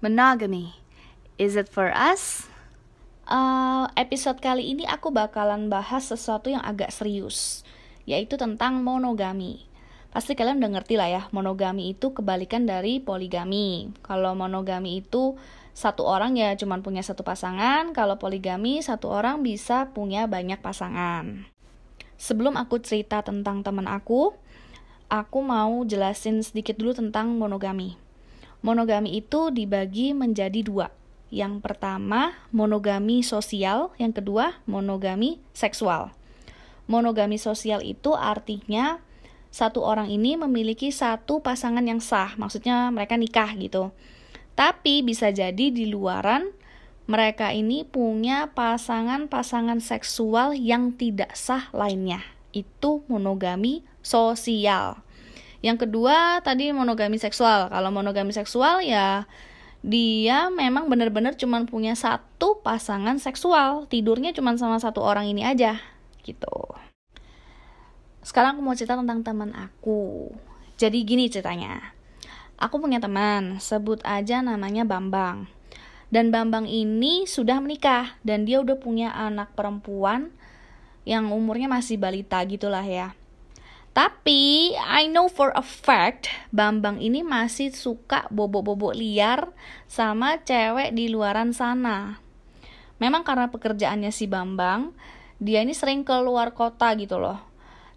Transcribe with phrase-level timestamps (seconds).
[0.00, 0.72] Monogamy.
[1.36, 2.48] Is it for us?
[3.28, 7.60] Uh, episode kali ini aku bakalan bahas sesuatu yang agak serius,
[8.08, 9.68] yaitu tentang monogami.
[10.08, 13.92] Pasti kalian udah ngerti lah ya, monogami itu kebalikan dari poligami.
[14.00, 15.36] Kalau monogami itu
[15.76, 21.44] satu orang ya cuma punya satu pasangan, kalau poligami satu orang bisa punya banyak pasangan.
[22.16, 24.32] Sebelum aku cerita tentang teman aku,
[25.10, 27.98] aku mau jelasin sedikit dulu tentang monogami.
[28.62, 30.88] Monogami itu dibagi menjadi dua.
[31.34, 36.14] Yang pertama, monogami sosial, yang kedua, monogami seksual.
[36.86, 38.98] Monogami sosial itu artinya
[39.50, 43.90] satu orang ini memiliki satu pasangan yang sah, maksudnya mereka nikah gitu.
[44.54, 46.50] Tapi bisa jadi di luaran
[47.10, 52.22] mereka ini punya pasangan-pasangan seksual yang tidak sah lainnya.
[52.50, 54.98] Itu monogami sosial.
[55.60, 57.68] Yang kedua tadi monogami seksual.
[57.68, 59.28] Kalau monogami seksual ya
[59.80, 63.88] dia memang benar-benar cuma punya satu pasangan seksual.
[63.88, 65.80] Tidurnya cuma sama satu orang ini aja
[66.24, 66.76] gitu.
[68.20, 70.32] Sekarang aku mau cerita tentang teman aku.
[70.76, 71.96] Jadi gini ceritanya.
[72.60, 75.48] Aku punya teman, sebut aja namanya Bambang.
[76.12, 80.34] Dan Bambang ini sudah menikah dan dia udah punya anak perempuan
[81.08, 83.14] yang umurnya masih balita gitulah ya.
[83.90, 89.50] Tapi I know for a fact Bambang ini masih suka bobok-bobok liar
[89.90, 92.22] sama cewek di luaran sana.
[93.02, 94.94] Memang karena pekerjaannya si Bambang,
[95.40, 97.50] dia ini sering keluar kota gitu loh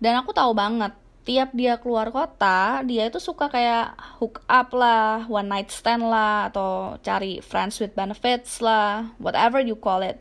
[0.00, 5.28] dan aku tahu banget tiap dia keluar kota dia itu suka kayak hook up lah
[5.28, 10.20] one night stand lah atau cari friends with benefits lah whatever you call it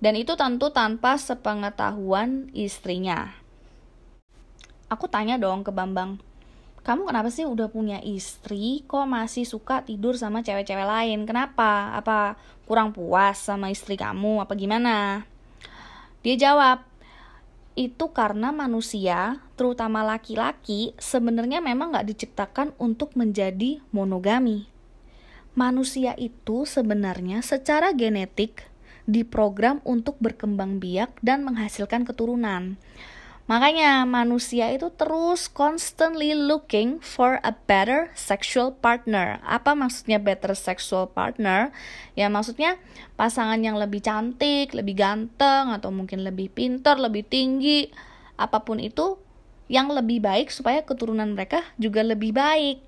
[0.00, 3.36] dan itu tentu tanpa sepengetahuan istrinya.
[4.90, 6.18] Aku tanya dong ke Bambang
[6.80, 11.28] kamu kenapa sih udah punya istri kok masih suka tidur sama cewek-cewek lain?
[11.28, 11.92] Kenapa?
[11.92, 14.40] Apa kurang puas sama istri kamu?
[14.40, 15.28] Apa gimana?
[16.24, 16.88] Dia jawab
[17.76, 24.68] itu karena manusia, terutama laki-laki, sebenarnya memang nggak diciptakan untuk menjadi monogami.
[25.52, 28.69] Manusia itu sebenarnya secara genetik
[29.08, 32.80] diprogram untuk berkembang biak dan menghasilkan keturunan.
[33.50, 39.42] Makanya manusia itu terus constantly looking for a better sexual partner.
[39.42, 41.74] Apa maksudnya better sexual partner?
[42.14, 42.78] Ya maksudnya
[43.18, 47.90] pasangan yang lebih cantik, lebih ganteng, atau mungkin lebih pintar, lebih tinggi.
[48.38, 49.18] Apa pun itu
[49.66, 52.82] yang lebih baik supaya keturunan mereka juga lebih baik.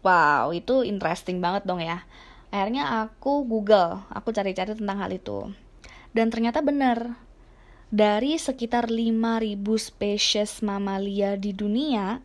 [0.00, 2.08] Wow, itu interesting banget dong ya.
[2.54, 5.50] Akhirnya aku Google, aku cari-cari tentang hal itu.
[6.14, 7.18] Dan ternyata benar,
[7.90, 12.22] dari sekitar 5000 spesies mamalia di dunia,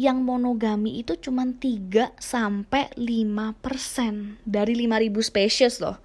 [0.00, 6.00] yang monogami itu cuma 3 sampai 5% dari 5000 spesies loh.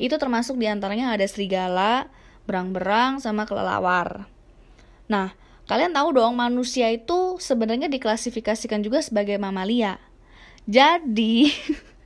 [0.00, 2.08] Itu termasuk di antaranya ada serigala,
[2.48, 4.24] berang-berang, sama kelelawar.
[5.04, 5.36] Nah,
[5.68, 10.00] kalian tahu dong manusia itu sebenarnya diklasifikasikan juga sebagai mamalia.
[10.64, 11.52] Jadi,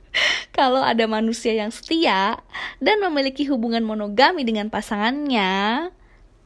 [0.55, 2.39] kalau ada manusia yang setia
[2.79, 5.91] dan memiliki hubungan monogami dengan pasangannya,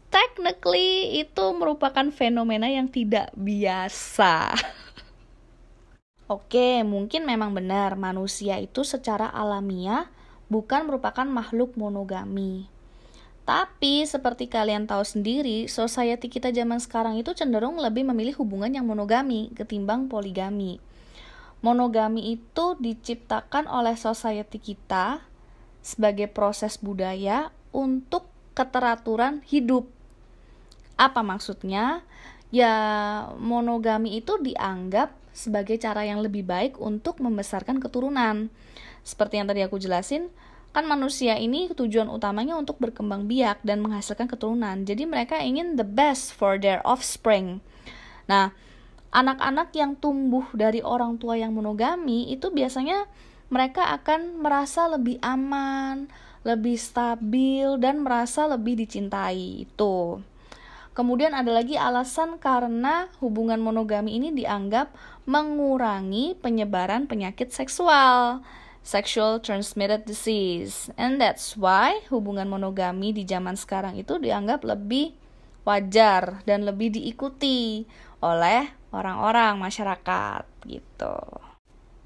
[0.10, 4.58] technically itu merupakan fenomena yang tidak biasa.
[6.34, 10.10] Oke, mungkin memang benar manusia itu secara alamiah
[10.50, 12.66] bukan merupakan makhluk monogami.
[13.46, 18.86] Tapi seperti kalian tahu sendiri, society kita zaman sekarang itu cenderung lebih memilih hubungan yang
[18.86, 20.78] monogami ketimbang poligami.
[21.60, 25.20] Monogami itu diciptakan oleh society kita
[25.84, 29.88] sebagai proses budaya untuk keteraturan hidup
[31.00, 32.04] apa maksudnya?
[32.52, 32.74] Ya,
[33.40, 38.52] monogami itu dianggap sebagai cara yang lebih baik untuk membesarkan keturunan.
[39.08, 40.28] Seperti yang tadi aku jelasin,
[40.76, 44.84] kan manusia ini tujuan utamanya untuk berkembang biak dan menghasilkan keturunan.
[44.84, 47.64] Jadi mereka ingin the best for their offspring.
[48.28, 48.52] Nah,
[49.10, 53.10] anak-anak yang tumbuh dari orang tua yang monogami itu biasanya
[53.50, 56.06] mereka akan merasa lebih aman,
[56.46, 59.66] lebih stabil dan merasa lebih dicintai.
[59.66, 60.22] Itu.
[60.94, 64.92] Kemudian ada lagi alasan karena hubungan monogami ini dianggap
[65.26, 68.44] mengurangi penyebaran penyakit seksual,
[68.84, 70.92] sexual transmitted disease.
[71.00, 75.16] And that's why hubungan monogami di zaman sekarang itu dianggap lebih
[75.68, 77.84] wajar dan lebih diikuti
[78.20, 81.18] oleh orang-orang masyarakat gitu.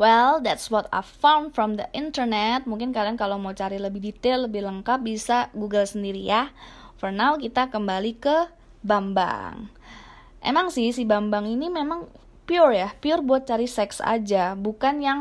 [0.02, 2.66] Well, that's what I found from the internet.
[2.66, 6.50] Mungkin kalian kalau mau cari lebih detail, lebih lengkap bisa Google sendiri ya.
[6.98, 8.52] For now kita kembali ke
[8.84, 9.70] Bambang.
[10.44, 12.12] Emang sih si Bambang ini memang
[12.44, 15.20] pure ya, pure buat cari seks aja, bukan yang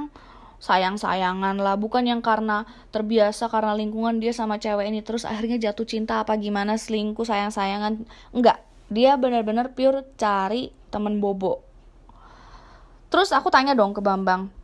[0.62, 2.62] sayang-sayangan lah, bukan yang karena
[2.94, 8.06] terbiasa karena lingkungan dia sama cewek ini terus akhirnya jatuh cinta apa gimana selingkuh sayang-sayangan.
[8.30, 11.66] Enggak, dia benar-benar pure cari temen bobo.
[13.10, 14.54] Terus aku tanya dong ke Bambang,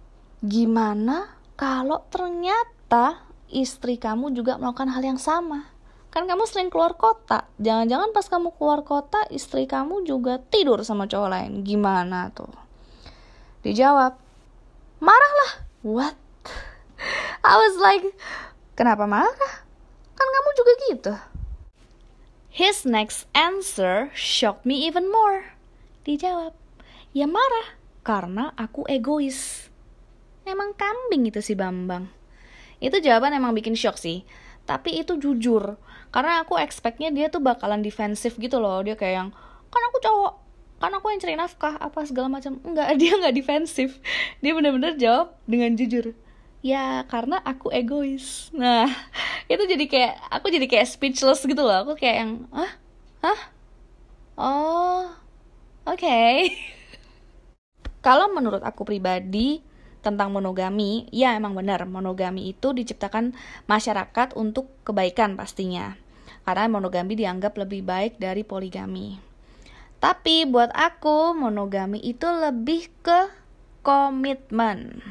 [0.41, 5.67] gimana kalau ternyata istri kamu juga melakukan hal yang sama?
[6.09, 7.45] Kan kamu sering keluar kota.
[7.61, 11.53] Jangan-jangan pas kamu keluar kota, istri kamu juga tidur sama cowok lain.
[11.67, 12.49] Gimana tuh?
[13.61, 14.17] Dijawab,
[15.03, 15.68] marahlah.
[15.87, 16.19] What?
[17.47, 18.03] I was like,
[18.75, 19.55] kenapa marah?
[20.19, 21.13] Kan kamu juga gitu.
[22.51, 25.55] His next answer shocked me even more.
[26.03, 26.59] Dijawab,
[27.15, 29.71] ya marah karena aku egois.
[30.43, 32.11] Emang kambing itu si Bambang.
[32.83, 34.27] Itu jawaban emang bikin shock sih.
[34.67, 35.79] Tapi itu jujur
[36.09, 39.29] karena aku expectnya dia tuh bakalan defensif gitu loh dia kayak yang
[39.69, 40.35] kan aku cowok
[40.79, 42.63] kan aku yang cari nafkah apa segala macam.
[42.63, 43.99] Enggak dia nggak defensif.
[44.39, 46.15] Dia bener-bener jawab dengan jujur.
[46.63, 48.51] Ya karena aku egois.
[48.55, 48.87] Nah
[49.53, 51.87] itu jadi kayak aku jadi kayak speechless gitu loh.
[51.87, 52.73] Aku kayak yang ah
[53.23, 53.41] ah
[54.39, 55.05] oh
[55.87, 55.99] oke.
[55.99, 56.55] Okay.
[58.07, 59.67] kalau menurut aku pribadi
[59.99, 63.35] tentang monogami, ya emang benar, monogami itu diciptakan
[63.67, 65.99] masyarakat untuk kebaikan pastinya.
[66.47, 69.28] Karena monogami dianggap lebih baik dari poligami.
[69.99, 73.31] Tapi buat aku, monogami itu lebih ke
[73.83, 75.03] komitmen.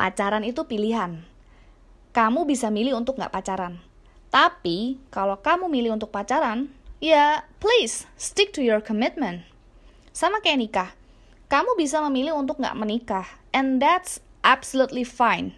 [0.00, 1.20] Pacaran itu pilihan.
[2.16, 3.76] Kamu bisa milih untuk nggak pacaran.
[4.32, 6.72] Tapi, kalau kamu milih untuk pacaran,
[7.04, 9.44] ya please stick to your commitment.
[10.16, 10.90] Sama kayak nikah
[11.46, 15.54] kamu bisa memilih untuk nggak menikah, and that's absolutely fine.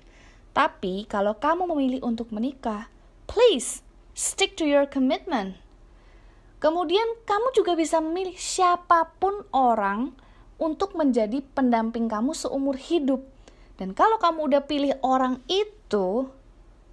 [0.52, 2.92] Tapi kalau kamu memilih untuk menikah,
[3.24, 3.80] please
[4.12, 5.56] stick to your commitment.
[6.58, 10.14] Kemudian kamu juga bisa memilih siapa pun orang
[10.58, 13.22] untuk menjadi pendamping kamu seumur hidup.
[13.78, 16.26] Dan kalau kamu udah pilih orang itu,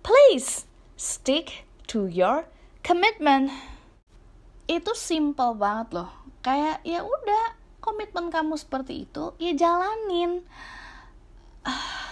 [0.06, 2.46] please stick to your
[2.86, 3.50] commitment.
[4.70, 6.10] Itu simple banget loh.
[6.46, 10.42] Kayak ya udah komitmen kamu seperti itu ya jalanin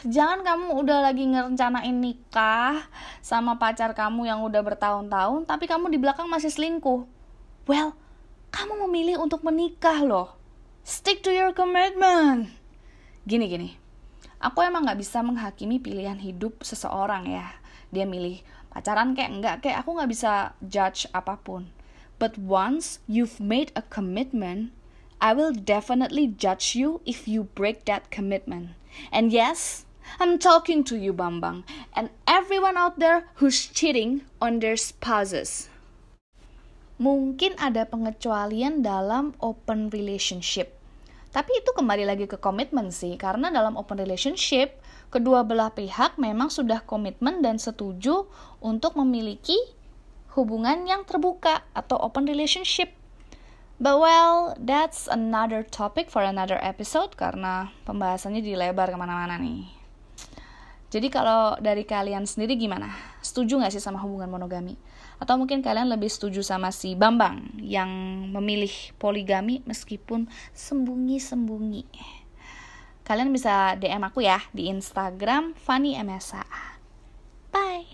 [0.06, 2.86] jangan kamu udah lagi ngerencanain nikah
[3.26, 7.10] sama pacar kamu yang udah bertahun-tahun tapi kamu di belakang masih selingkuh
[7.70, 7.96] well
[8.54, 10.38] kamu memilih untuk menikah loh.
[10.86, 12.54] Stick to your commitment.
[13.26, 13.70] Gini gini.
[14.44, 17.56] Aku emang nggak bisa menghakimi pilihan hidup seseorang ya.
[17.90, 21.72] Dia milih pacaran kayak enggak kayak aku nggak bisa judge apa pun.
[22.22, 24.76] But once you've made a commitment
[25.24, 28.76] I will definitely judge you if you break that commitment.
[29.10, 29.86] And yes,
[30.20, 31.64] I'm talking to you, Bambang,
[31.96, 35.70] and everyone out there who's cheating on their spouses.
[37.04, 40.72] Mungkin ada pengecualian dalam open relationship.
[41.36, 44.80] Tapi itu kembali lagi ke komitmen sih, karena dalam open relationship,
[45.12, 48.24] kedua belah pihak memang sudah komitmen dan setuju
[48.64, 49.60] untuk memiliki
[50.40, 52.96] hubungan yang terbuka atau open relationship.
[53.84, 59.83] But well, that's another topic for another episode karena pembahasannya dilebar ke mana-mana nih.
[60.94, 62.94] Jadi kalau dari kalian sendiri gimana?
[63.26, 64.78] Setuju gak sih sama hubungan monogami?
[65.18, 67.90] Atau mungkin kalian lebih setuju sama si Bambang yang
[68.30, 71.90] memilih poligami meskipun sembunyi-sembunyi?
[73.02, 76.46] Kalian bisa DM aku ya di Instagram Fanny MSA.
[77.50, 77.93] Bye!